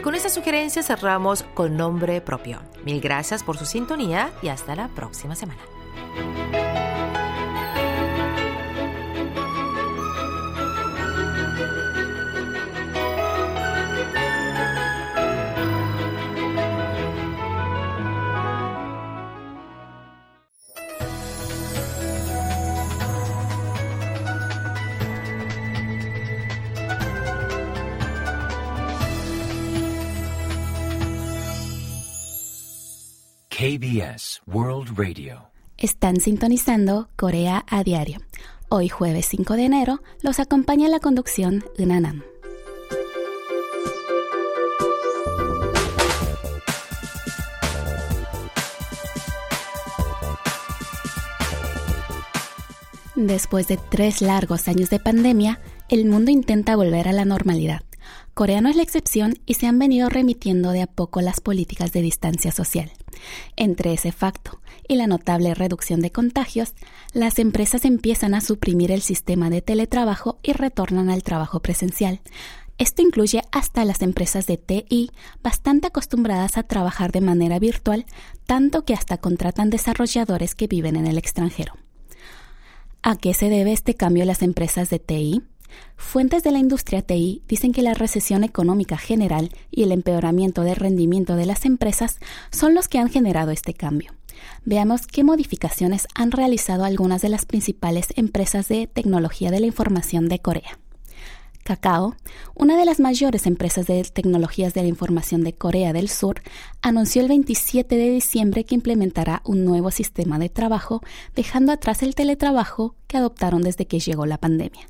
Con 0.06 0.14
esta 0.14 0.28
sugerencia 0.28 0.84
cerramos 0.84 1.42
con 1.52 1.76
nombre 1.76 2.20
propio. 2.20 2.60
Mil 2.84 3.00
gracias 3.00 3.42
por 3.42 3.58
su 3.58 3.66
sintonía 3.66 4.30
y 4.40 4.46
hasta 4.46 4.76
la 4.76 4.86
próxima 4.86 5.34
semana. 5.34 5.60
KBS 33.58 34.42
World 34.46 34.98
Radio. 34.98 35.50
Están 35.78 36.20
sintonizando 36.20 37.08
Corea 37.16 37.64
a 37.66 37.82
diario. 37.82 38.18
Hoy 38.68 38.90
jueves 38.90 39.24
5 39.30 39.54
de 39.54 39.64
enero 39.64 40.02
los 40.20 40.40
acompaña 40.40 40.90
la 40.90 41.00
conducción 41.00 41.64
Unanam. 41.78 42.22
Después 53.14 53.68
de 53.68 53.78
tres 53.78 54.20
largos 54.20 54.68
años 54.68 54.90
de 54.90 55.00
pandemia, 55.00 55.60
el 55.88 56.04
mundo 56.04 56.30
intenta 56.30 56.76
volver 56.76 57.08
a 57.08 57.12
la 57.12 57.24
normalidad. 57.24 57.85
Corea 58.34 58.60
no 58.60 58.68
es 58.68 58.76
la 58.76 58.82
excepción 58.82 59.34
y 59.46 59.54
se 59.54 59.66
han 59.66 59.78
venido 59.78 60.08
remitiendo 60.08 60.70
de 60.70 60.82
a 60.82 60.86
poco 60.86 61.20
las 61.20 61.40
políticas 61.40 61.92
de 61.92 62.02
distancia 62.02 62.52
social. 62.52 62.92
Entre 63.56 63.92
ese 63.92 64.12
facto 64.12 64.60
y 64.88 64.96
la 64.96 65.06
notable 65.06 65.54
reducción 65.54 66.00
de 66.00 66.10
contagios, 66.12 66.74
las 67.12 67.38
empresas 67.38 67.84
empiezan 67.84 68.34
a 68.34 68.40
suprimir 68.40 68.90
el 68.92 69.02
sistema 69.02 69.50
de 69.50 69.62
teletrabajo 69.62 70.38
y 70.42 70.52
retornan 70.52 71.10
al 71.10 71.22
trabajo 71.22 71.60
presencial. 71.60 72.20
Esto 72.78 73.00
incluye 73.00 73.42
hasta 73.52 73.84
las 73.86 74.02
empresas 74.02 74.46
de 74.46 74.58
TI, 74.58 75.10
bastante 75.42 75.86
acostumbradas 75.86 76.58
a 76.58 76.62
trabajar 76.62 77.10
de 77.10 77.22
manera 77.22 77.58
virtual, 77.58 78.04
tanto 78.44 78.84
que 78.84 78.92
hasta 78.92 79.16
contratan 79.16 79.70
desarrolladores 79.70 80.54
que 80.54 80.66
viven 80.66 80.96
en 80.96 81.06
el 81.06 81.16
extranjero. 81.16 81.72
¿A 83.02 83.16
qué 83.16 83.34
se 83.34 83.48
debe 83.48 83.72
este 83.72 83.94
cambio 83.94 84.24
en 84.24 84.28
las 84.28 84.42
empresas 84.42 84.90
de 84.90 84.98
TI? 84.98 85.42
Fuentes 85.96 86.42
de 86.42 86.50
la 86.50 86.58
industria 86.58 87.02
TI 87.02 87.42
dicen 87.48 87.72
que 87.72 87.82
la 87.82 87.94
recesión 87.94 88.44
económica 88.44 88.96
general 88.98 89.50
y 89.70 89.82
el 89.82 89.92
empeoramiento 89.92 90.62
del 90.62 90.76
rendimiento 90.76 91.36
de 91.36 91.46
las 91.46 91.64
empresas 91.64 92.18
son 92.50 92.74
los 92.74 92.88
que 92.88 92.98
han 92.98 93.08
generado 93.08 93.50
este 93.50 93.74
cambio. 93.74 94.12
Veamos 94.64 95.06
qué 95.06 95.24
modificaciones 95.24 96.06
han 96.14 96.30
realizado 96.30 96.84
algunas 96.84 97.22
de 97.22 97.28
las 97.28 97.46
principales 97.46 98.08
empresas 98.16 98.68
de 98.68 98.86
tecnología 98.86 99.50
de 99.50 99.60
la 99.60 99.66
información 99.66 100.28
de 100.28 100.38
Corea. 100.38 100.78
Kakao, 101.66 102.14
una 102.54 102.76
de 102.76 102.84
las 102.84 103.00
mayores 103.00 103.44
empresas 103.44 103.88
de 103.88 104.04
tecnologías 104.04 104.72
de 104.72 104.82
la 104.82 104.88
información 104.88 105.42
de 105.42 105.52
Corea 105.52 105.92
del 105.92 106.08
Sur, 106.08 106.40
anunció 106.80 107.22
el 107.22 107.28
27 107.28 107.96
de 107.96 108.10
diciembre 108.10 108.64
que 108.64 108.76
implementará 108.76 109.42
un 109.44 109.64
nuevo 109.64 109.90
sistema 109.90 110.38
de 110.38 110.48
trabajo, 110.48 111.02
dejando 111.34 111.72
atrás 111.72 112.04
el 112.04 112.14
teletrabajo 112.14 112.94
que 113.08 113.16
adoptaron 113.16 113.62
desde 113.62 113.86
que 113.86 113.98
llegó 113.98 114.26
la 114.26 114.38
pandemia. 114.38 114.86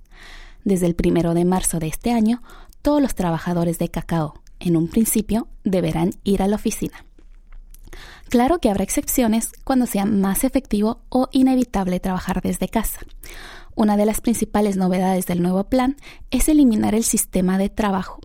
Desde 0.67 0.87
el 0.87 0.97
primero 0.97 1.33
de 1.33 1.45
marzo 1.45 1.79
de 1.79 1.87
este 1.87 2.11
año, 2.11 2.43
todos 2.83 3.01
los 3.01 3.15
trabajadores 3.15 3.79
de 3.79 3.89
cacao, 3.89 4.43
en 4.59 4.77
un 4.77 4.89
principio, 4.89 5.47
deberán 5.63 6.15
ir 6.25 6.43
a 6.43 6.49
la 6.49 6.57
oficina. 6.57 7.07
Claro 8.31 8.59
que 8.59 8.69
habrá 8.69 8.83
excepciones 8.83 9.53
cuando 9.63 9.87
sea 9.87 10.07
más 10.07 10.43
efectivo 10.43 11.03
o 11.09 11.29
inevitable 11.31 12.01
trabajar 12.01 12.43
desde 12.43 12.67
casa. 12.67 12.99
Una 13.77 13.97
de 13.97 14.07
las 14.07 14.21
principales 14.21 14.77
novedades 14.77 15.27
del 15.27 15.41
nuevo 15.41 15.63
plan 15.69 15.95
es 16.33 16.49
eliminar 16.49 16.97
el 16.97 17.05
sistema 17.05 17.59
de 17.59 17.69
trabajo. 17.69 18.19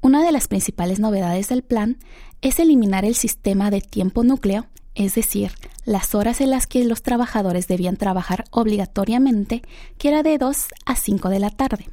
Una 0.00 0.24
de 0.24 0.32
las 0.32 0.48
principales 0.48 1.00
novedades 1.00 1.50
del 1.50 1.62
plan 1.62 1.98
es 2.40 2.60
eliminar 2.60 3.04
el 3.04 3.14
sistema 3.14 3.70
de 3.70 3.82
tiempo 3.82 4.24
núcleo, 4.24 4.68
es 4.94 5.16
decir, 5.16 5.50
las 5.88 6.14
horas 6.14 6.42
en 6.42 6.50
las 6.50 6.66
que 6.66 6.84
los 6.84 7.02
trabajadores 7.02 7.66
debían 7.66 7.96
trabajar 7.96 8.44
obligatoriamente, 8.50 9.62
que 9.96 10.08
era 10.08 10.22
de 10.22 10.36
2 10.36 10.66
a 10.84 10.96
5 10.96 11.30
de 11.30 11.38
la 11.38 11.48
tarde, 11.48 11.88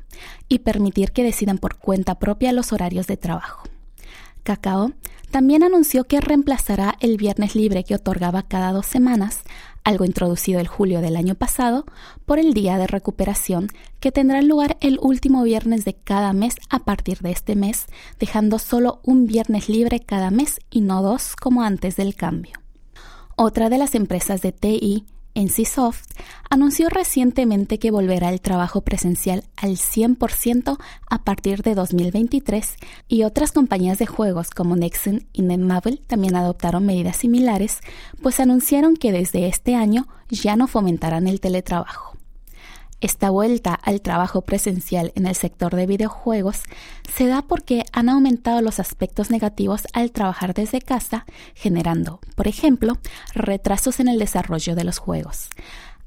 y 0.50 0.60
permitir 0.60 1.14
que 1.14 1.24
decidan 1.24 1.58
por 1.58 1.78
cuenta 1.78 2.16
propia 2.16 2.52
los 2.52 2.74
horarios 2.74 3.08
de 3.08 3.16
trabajo. 3.16 3.64
Cacao 4.44 4.92
también 5.32 5.64
anunció 5.64 6.04
que 6.04 6.20
reemplazará 6.20 6.96
el 7.00 7.16
viernes 7.16 7.56
libre 7.56 7.86
que 7.86 7.96
otorgaba 7.96 8.44
cada 8.44 8.74
dos 8.74 8.86
semanas, 8.86 9.44
algo 9.86 10.04
introducido 10.04 10.60
el 10.60 10.68
julio 10.68 11.00
del 11.00 11.16
año 11.16 11.36
pasado, 11.36 11.86
por 12.26 12.38
el 12.38 12.54
día 12.54 12.78
de 12.78 12.88
recuperación 12.88 13.70
que 14.02 14.12
tendrá 14.12 14.42
lugar 14.42 14.76
el 14.82 15.00
último 15.02 15.42
viernes 15.44 15.86
de 15.86 15.94
cada 15.94 16.34
mes 16.34 16.56
a 16.70 16.80
partir 16.80 17.20
de 17.20 17.32
este 17.32 17.56
mes, 17.56 17.86
dejando 18.20 18.60
solo 18.60 19.00
un 19.04 19.26
viernes 19.26 19.70
libre 19.70 20.02
cada 20.02 20.32
mes 20.32 20.60
y 20.70 20.82
no 20.82 21.02
dos 21.02 21.38
como 21.38 21.64
antes 21.64 21.96
del 21.96 22.14
cambio. 22.16 22.65
Otra 23.38 23.70
de 23.70 23.78
las 23.78 23.96
empresas 23.96 24.42
de 24.42 24.54
TI 24.54 25.06
NCSoft 25.36 26.10
anunció 26.50 26.88
recientemente 26.88 27.80
que 27.80 27.92
volverá 27.92 28.30
el 28.30 28.40
trabajo 28.40 28.80
presencial 28.80 29.44
al 29.58 29.72
100% 29.72 30.78
a 31.10 31.24
partir 31.26 31.62
de 31.62 31.76
2023 31.76 32.78
y 33.10 33.24
otras 33.24 33.52
compañías 33.52 34.00
de 34.00 34.06
juegos 34.06 34.52
como 34.52 34.78
Nexon 34.78 35.28
y 35.34 35.42
Netmarble 35.42 35.98
también 36.08 36.38
adoptaron 36.38 36.86
medidas 36.86 37.18
similares, 37.18 37.82
pues 38.24 38.40
anunciaron 38.40 38.96
que 38.96 39.12
desde 39.12 39.48
este 39.48 39.76
año 39.76 40.08
ya 40.30 40.56
no 40.56 40.68
fomentarán 40.68 41.28
el 41.28 41.42
teletrabajo. 41.42 42.16
Esta 43.06 43.30
vuelta 43.30 43.76
al 43.76 44.02
trabajo 44.02 44.42
presencial 44.42 45.12
en 45.14 45.28
el 45.28 45.36
sector 45.36 45.76
de 45.76 45.86
videojuegos 45.86 46.64
se 47.16 47.28
da 47.28 47.44
porque 47.44 47.84
han 47.92 48.10
aumentado 48.10 48.62
los 48.62 48.80
aspectos 48.80 49.30
negativos 49.30 49.84
al 49.94 50.12
trabajar 50.12 50.56
desde 50.56 50.82
casa, 50.82 51.28
generando, 51.54 52.20
por 52.36 52.48
ejemplo, 52.48 52.98
retrasos 53.36 54.00
en 54.00 54.08
el 54.08 54.18
desarrollo 54.18 54.74
de 54.74 54.86
los 54.86 54.98
juegos. 54.98 55.50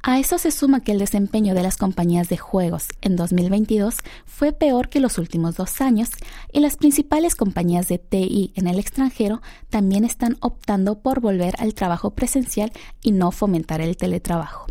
A 0.03 0.21
eso 0.21 0.39
se 0.39 0.53
suma 0.53 0.81
que 0.81 0.93
el 0.93 0.99
desempeño 1.01 1.55
de 1.55 1.63
las 1.63 1.77
compañías 1.77 2.29
de 2.29 2.37
juegos 2.37 2.87
en 3.01 3.17
2022 3.17 3.97
fue 4.27 4.53
peor 4.53 4.89
que 4.89 5.01
los 5.01 5.19
últimos 5.19 5.57
dos 5.57 5.81
años 5.81 6.11
y 6.53 6.61
las 6.61 6.77
principales 6.77 7.35
compañías 7.35 7.89
de 7.89 7.99
TI 7.99 8.53
en 8.55 8.69
el 8.69 8.79
extranjero 8.79 9.43
también 9.71 10.05
están 10.05 10.37
optando 10.41 11.01
por 11.01 11.21
volver 11.21 11.55
al 11.59 11.75
trabajo 11.75 12.11
presencial 12.13 12.73
y 13.03 13.11
no 13.11 13.33
fomentar 13.33 13.81
el 13.81 13.97
teletrabajo. 13.97 14.67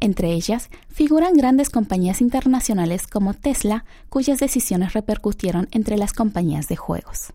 Entre 0.00 0.32
ellas 0.32 0.70
figuran 0.88 1.34
grandes 1.34 1.70
compañías 1.70 2.20
internacionales 2.20 3.06
como 3.06 3.32
Tesla, 3.32 3.84
cuyas 4.08 4.38
decisiones 4.38 4.92
repercutieron 4.92 5.68
entre 5.70 5.96
las 5.96 6.12
compañías 6.12 6.68
de 6.68 6.76
juegos. 6.76 7.32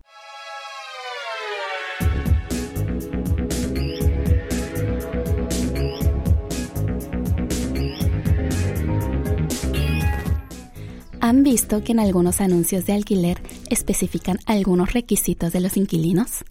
¿Han 11.30 11.44
visto 11.44 11.84
que 11.84 11.92
en 11.92 12.00
algunos 12.00 12.40
anuncios 12.40 12.86
de 12.86 12.92
alquiler 12.92 13.40
especifican 13.68 14.40
algunos 14.46 14.94
requisitos 14.94 15.52
de 15.52 15.60
los 15.60 15.76
inquilinos? 15.76 16.44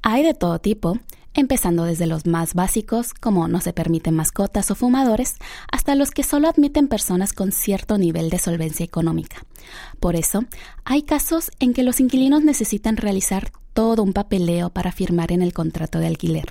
Hay 0.00 0.22
de 0.22 0.32
todo 0.32 0.58
tipo, 0.60 0.98
empezando 1.34 1.84
desde 1.84 2.06
los 2.06 2.24
más 2.24 2.54
básicos, 2.54 3.12
como 3.12 3.48
no 3.48 3.60
se 3.60 3.74
permiten 3.74 4.14
mascotas 4.14 4.70
o 4.70 4.74
fumadores, 4.76 5.34
hasta 5.70 5.94
los 5.94 6.10
que 6.10 6.22
solo 6.22 6.48
admiten 6.48 6.88
personas 6.88 7.34
con 7.34 7.52
cierto 7.52 7.98
nivel 7.98 8.30
de 8.30 8.38
solvencia 8.38 8.82
económica. 8.82 9.44
Por 10.00 10.16
eso, 10.16 10.46
hay 10.86 11.02
casos 11.02 11.50
en 11.60 11.74
que 11.74 11.82
los 11.82 12.00
inquilinos 12.00 12.42
necesitan 12.42 12.96
realizar 12.96 13.52
todo 13.74 14.02
un 14.02 14.14
papeleo 14.14 14.70
para 14.70 14.90
firmar 14.90 15.32
en 15.32 15.42
el 15.42 15.52
contrato 15.52 15.98
de 15.98 16.06
alquiler. 16.06 16.46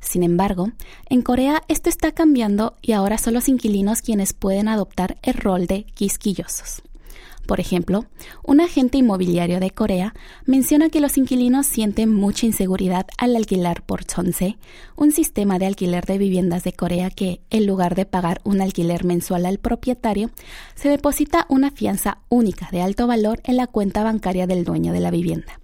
Sin 0.00 0.24
embargo, 0.24 0.72
en 1.08 1.22
Corea 1.22 1.62
esto 1.68 1.88
está 1.88 2.10
cambiando 2.10 2.74
y 2.82 2.90
ahora 2.90 3.18
son 3.18 3.34
los 3.34 3.48
inquilinos 3.48 4.02
quienes 4.02 4.32
pueden 4.32 4.66
adoptar 4.66 5.16
el 5.22 5.34
rol 5.34 5.68
de 5.68 5.84
quisquillosos. 5.84 6.82
Por 7.46 7.60
ejemplo, 7.60 8.06
un 8.42 8.60
agente 8.60 8.98
inmobiliario 8.98 9.60
de 9.60 9.70
Corea 9.70 10.14
menciona 10.46 10.88
que 10.88 11.00
los 11.00 11.18
inquilinos 11.18 11.66
sienten 11.66 12.12
mucha 12.12 12.46
inseguridad 12.46 13.06
al 13.18 13.36
alquilar 13.36 13.82
por 13.82 14.04
Chonse, 14.04 14.56
un 14.96 15.12
sistema 15.12 15.58
de 15.58 15.66
alquiler 15.66 16.06
de 16.06 16.18
viviendas 16.18 16.64
de 16.64 16.72
Corea 16.72 17.10
que, 17.10 17.40
en 17.50 17.66
lugar 17.66 17.94
de 17.94 18.06
pagar 18.06 18.40
un 18.44 18.62
alquiler 18.62 19.04
mensual 19.04 19.44
al 19.44 19.58
propietario, 19.58 20.30
se 20.74 20.88
deposita 20.88 21.46
una 21.50 21.70
fianza 21.70 22.18
única 22.30 22.68
de 22.72 22.80
alto 22.80 23.06
valor 23.06 23.40
en 23.44 23.56
la 23.58 23.66
cuenta 23.66 24.02
bancaria 24.02 24.46
del 24.46 24.64
dueño 24.64 24.92
de 24.92 25.00
la 25.00 25.10
vivienda. 25.10 25.60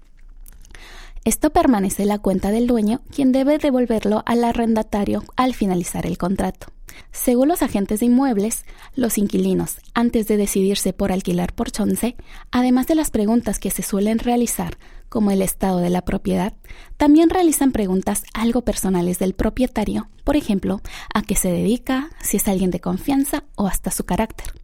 Esto 1.25 1.51
permanece 1.51 2.03
en 2.03 2.09
la 2.09 2.19
cuenta 2.19 2.51
del 2.51 2.67
dueño, 2.67 3.01
quien 3.15 3.33
debe 3.33 3.59
devolverlo 3.59 4.23
al 4.27 4.43
arrendatario 4.43 5.23
al 5.37 5.55
finalizar 5.55 6.07
el 6.07 6.17
contrato. 6.17 6.69
Según 7.13 7.49
los 7.49 7.63
agentes 7.63 8.01
de 8.01 8.07
inmuebles, 8.07 8.65
los 8.95 9.19
inquilinos, 9.19 9.79
antes 9.95 10.27
de 10.27 10.37
decidirse 10.37 10.93
por 10.93 11.13
alquilar 11.13 11.53
por 11.53 11.71
Chonce, 11.71 12.17
además 12.51 12.87
de 12.87 12.95
las 12.95 13.11
preguntas 13.11 13.59
que 13.59 13.71
se 13.71 13.83
suelen 13.83 14.19
realizar, 14.19 14.79
como 15.09 15.31
el 15.31 15.43
estado 15.43 15.79
de 15.79 15.91
la 15.91 16.03
propiedad, 16.03 16.55
también 16.97 17.31
realizan 17.31 17.73
preguntas 17.73 18.23
algo 18.33 18.63
personales 18.63 19.19
del 19.19 19.35
propietario, 19.35 20.09
por 20.25 20.37
ejemplo, 20.37 20.81
a 21.13 21.23
qué 21.23 21.35
se 21.35 21.51
dedica, 21.51 22.11
si 22.23 22.37
es 22.37 22.49
alguien 22.49 22.71
de 22.71 22.81
confianza 22.81 23.45
o 23.57 23.67
hasta 23.67 23.91
su 23.91 24.05
carácter. 24.05 24.60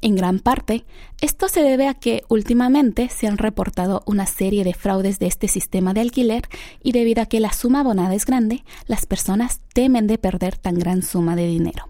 En 0.00 0.16
gran 0.16 0.38
parte, 0.38 0.84
esto 1.20 1.48
se 1.48 1.62
debe 1.62 1.88
a 1.88 1.94
que 1.94 2.22
últimamente 2.28 3.08
se 3.08 3.26
han 3.26 3.38
reportado 3.38 4.02
una 4.06 4.26
serie 4.26 4.64
de 4.64 4.74
fraudes 4.74 5.18
de 5.18 5.26
este 5.26 5.48
sistema 5.48 5.92
de 5.92 6.00
alquiler 6.00 6.42
y 6.82 6.92
debido 6.92 7.22
a 7.22 7.26
que 7.26 7.40
la 7.40 7.52
suma 7.52 7.80
abonada 7.80 8.14
es 8.14 8.24
grande, 8.24 8.64
las 8.86 9.06
personas 9.06 9.60
temen 9.74 10.06
de 10.06 10.18
perder 10.18 10.56
tan 10.56 10.76
gran 10.76 11.02
suma 11.02 11.36
de 11.36 11.46
dinero. 11.46 11.89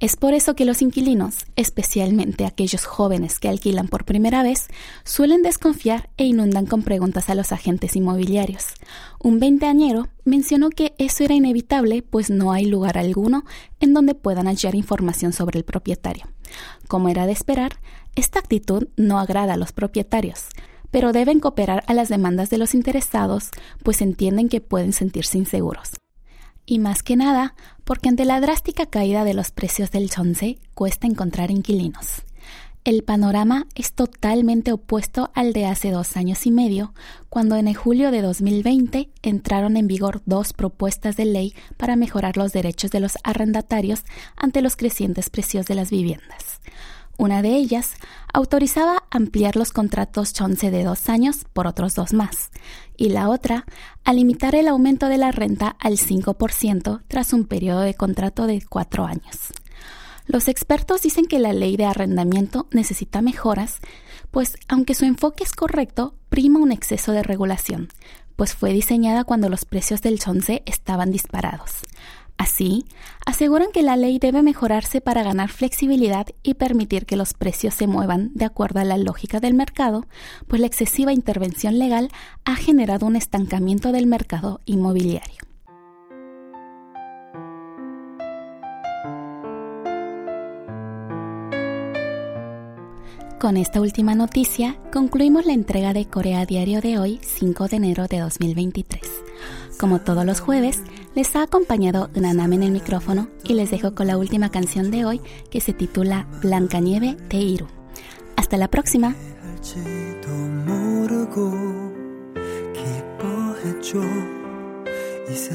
Es 0.00 0.16
por 0.16 0.32
eso 0.32 0.54
que 0.54 0.64
los 0.64 0.80
inquilinos, 0.80 1.44
especialmente 1.56 2.46
aquellos 2.46 2.86
jóvenes 2.86 3.38
que 3.38 3.50
alquilan 3.50 3.86
por 3.86 4.06
primera 4.06 4.42
vez, 4.42 4.68
suelen 5.04 5.42
desconfiar 5.42 6.08
e 6.16 6.24
inundan 6.24 6.64
con 6.64 6.82
preguntas 6.82 7.28
a 7.28 7.34
los 7.34 7.52
agentes 7.52 7.96
inmobiliarios. 7.96 8.64
Un 9.22 9.38
veinteañero 9.40 10.08
mencionó 10.24 10.70
que 10.70 10.94
eso 10.96 11.22
era 11.22 11.34
inevitable, 11.34 12.00
pues 12.00 12.30
no 12.30 12.50
hay 12.50 12.64
lugar 12.64 12.96
alguno 12.96 13.44
en 13.78 13.92
donde 13.92 14.14
puedan 14.14 14.46
hallar 14.46 14.74
información 14.74 15.34
sobre 15.34 15.58
el 15.58 15.66
propietario. 15.66 16.24
Como 16.88 17.10
era 17.10 17.26
de 17.26 17.32
esperar, 17.32 17.78
esta 18.16 18.38
actitud 18.38 18.88
no 18.96 19.18
agrada 19.18 19.52
a 19.52 19.58
los 19.58 19.72
propietarios, 19.72 20.46
pero 20.90 21.12
deben 21.12 21.40
cooperar 21.40 21.84
a 21.88 21.92
las 21.92 22.08
demandas 22.08 22.48
de 22.48 22.56
los 22.56 22.74
interesados, 22.74 23.50
pues 23.84 24.00
entienden 24.00 24.48
que 24.48 24.62
pueden 24.62 24.94
sentirse 24.94 25.36
inseguros 25.36 25.90
y 26.66 26.78
más 26.78 27.02
que 27.02 27.16
nada 27.16 27.54
porque 27.84 28.08
ante 28.08 28.24
la 28.24 28.40
drástica 28.40 28.86
caída 28.86 29.24
de 29.24 29.34
los 29.34 29.50
precios 29.50 29.90
del 29.90 30.10
chonce 30.10 30.58
cuesta 30.74 31.06
encontrar 31.06 31.50
inquilinos. 31.50 32.22
El 32.82 33.04
panorama 33.04 33.66
es 33.74 33.92
totalmente 33.92 34.72
opuesto 34.72 35.30
al 35.34 35.52
de 35.52 35.66
hace 35.66 35.90
dos 35.90 36.16
años 36.16 36.46
y 36.46 36.50
medio, 36.50 36.94
cuando 37.28 37.56
en 37.56 37.74
julio 37.74 38.10
de 38.10 38.22
2020 38.22 39.10
entraron 39.22 39.76
en 39.76 39.86
vigor 39.86 40.22
dos 40.24 40.54
propuestas 40.54 41.16
de 41.16 41.26
ley 41.26 41.54
para 41.76 41.96
mejorar 41.96 42.38
los 42.38 42.52
derechos 42.52 42.90
de 42.90 43.00
los 43.00 43.18
arrendatarios 43.22 44.04
ante 44.34 44.62
los 44.62 44.76
crecientes 44.76 45.28
precios 45.28 45.66
de 45.66 45.74
las 45.74 45.90
viviendas. 45.90 46.60
Una 47.18 47.42
de 47.42 47.54
ellas 47.54 47.96
autorizaba 48.32 49.04
ampliar 49.10 49.56
los 49.56 49.72
contratos 49.72 50.32
Chonce 50.32 50.70
de 50.70 50.82
dos 50.82 51.10
años 51.10 51.44
por 51.52 51.66
otros 51.66 51.94
dos 51.94 52.14
más, 52.14 52.50
y 53.00 53.08
la 53.08 53.30
otra 53.30 53.64
a 54.04 54.12
limitar 54.12 54.54
el 54.54 54.68
aumento 54.68 55.08
de 55.08 55.16
la 55.16 55.32
renta 55.32 55.74
al 55.80 55.94
5% 55.96 57.00
tras 57.08 57.32
un 57.32 57.46
periodo 57.46 57.80
de 57.80 57.94
contrato 57.94 58.46
de 58.46 58.62
cuatro 58.62 59.06
años. 59.06 59.54
Los 60.26 60.48
expertos 60.48 61.00
dicen 61.00 61.24
que 61.24 61.38
la 61.38 61.54
ley 61.54 61.78
de 61.78 61.86
arrendamiento 61.86 62.68
necesita 62.72 63.22
mejoras, 63.22 63.78
pues 64.30 64.58
aunque 64.68 64.94
su 64.94 65.06
enfoque 65.06 65.44
es 65.44 65.52
correcto, 65.52 66.14
prima 66.28 66.58
un 66.58 66.72
exceso 66.72 67.12
de 67.12 67.22
regulación, 67.22 67.88
pues 68.36 68.54
fue 68.54 68.74
diseñada 68.74 69.24
cuando 69.24 69.48
los 69.48 69.64
precios 69.64 70.02
del 70.02 70.18
chonce 70.18 70.62
estaban 70.66 71.10
disparados. 71.10 71.70
Así, 72.40 72.86
aseguran 73.26 73.70
que 73.70 73.82
la 73.82 73.98
ley 73.98 74.18
debe 74.18 74.42
mejorarse 74.42 75.02
para 75.02 75.22
ganar 75.22 75.50
flexibilidad 75.50 76.26
y 76.42 76.54
permitir 76.54 77.04
que 77.04 77.16
los 77.16 77.34
precios 77.34 77.74
se 77.74 77.86
muevan 77.86 78.30
de 78.32 78.46
acuerdo 78.46 78.80
a 78.80 78.84
la 78.84 78.96
lógica 78.96 79.40
del 79.40 79.52
mercado, 79.52 80.06
pues 80.48 80.58
la 80.58 80.66
excesiva 80.66 81.12
intervención 81.12 81.78
legal 81.78 82.08
ha 82.46 82.56
generado 82.56 83.04
un 83.04 83.16
estancamiento 83.16 83.92
del 83.92 84.06
mercado 84.06 84.62
inmobiliario. 84.64 85.36
Con 93.38 93.58
esta 93.58 93.82
última 93.82 94.14
noticia 94.14 94.78
concluimos 94.90 95.44
la 95.44 95.52
entrega 95.52 95.92
de 95.92 96.06
Corea 96.06 96.46
Diario 96.46 96.80
de 96.80 96.98
hoy, 96.98 97.20
5 97.22 97.68
de 97.68 97.76
enero 97.76 98.06
de 98.06 98.20
2023. 98.20 99.02
Como 99.80 99.98
todos 99.98 100.26
los 100.26 100.40
jueves, 100.40 100.82
les 101.14 101.34
ha 101.36 101.42
acompañado 101.42 102.10
Naname 102.14 102.56
en 102.56 102.64
el 102.64 102.70
micrófono 102.70 103.28
y 103.44 103.54
les 103.54 103.70
dejo 103.70 103.94
con 103.94 104.08
la 104.08 104.18
última 104.18 104.50
canción 104.50 104.90
de 104.90 105.06
hoy 105.06 105.22
que 105.50 105.62
se 105.62 105.72
titula 105.72 106.26
Blancanieve 106.42 107.16
de 107.30 107.38
Iru. 107.38 107.66
Hasta 108.36 108.58
la 108.58 108.68
próxima. 108.68 109.14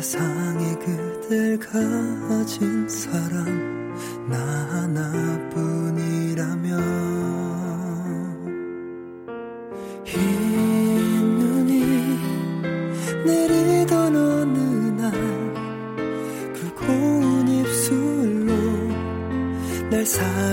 사 0.01 0.19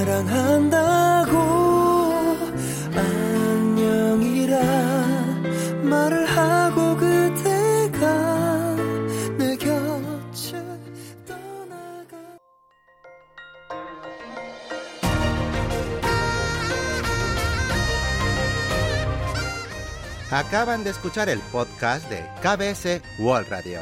랑한다고 0.06 1.38
안녕이라 2.95 4.58
말을 5.84 6.26
하고 6.26 6.95
그대가 6.95 8.76
내 9.38 9.56
곁에 9.58 10.63
떠나가 11.26 12.17
Acaban 20.32 20.84
de 20.84 20.89
escuchar 20.91 21.30
el 21.30 21.39
podcast 21.52 22.10
de 22.10 22.23
KBS 22.41 23.02
World 23.19 23.50
Radio. 23.50 23.82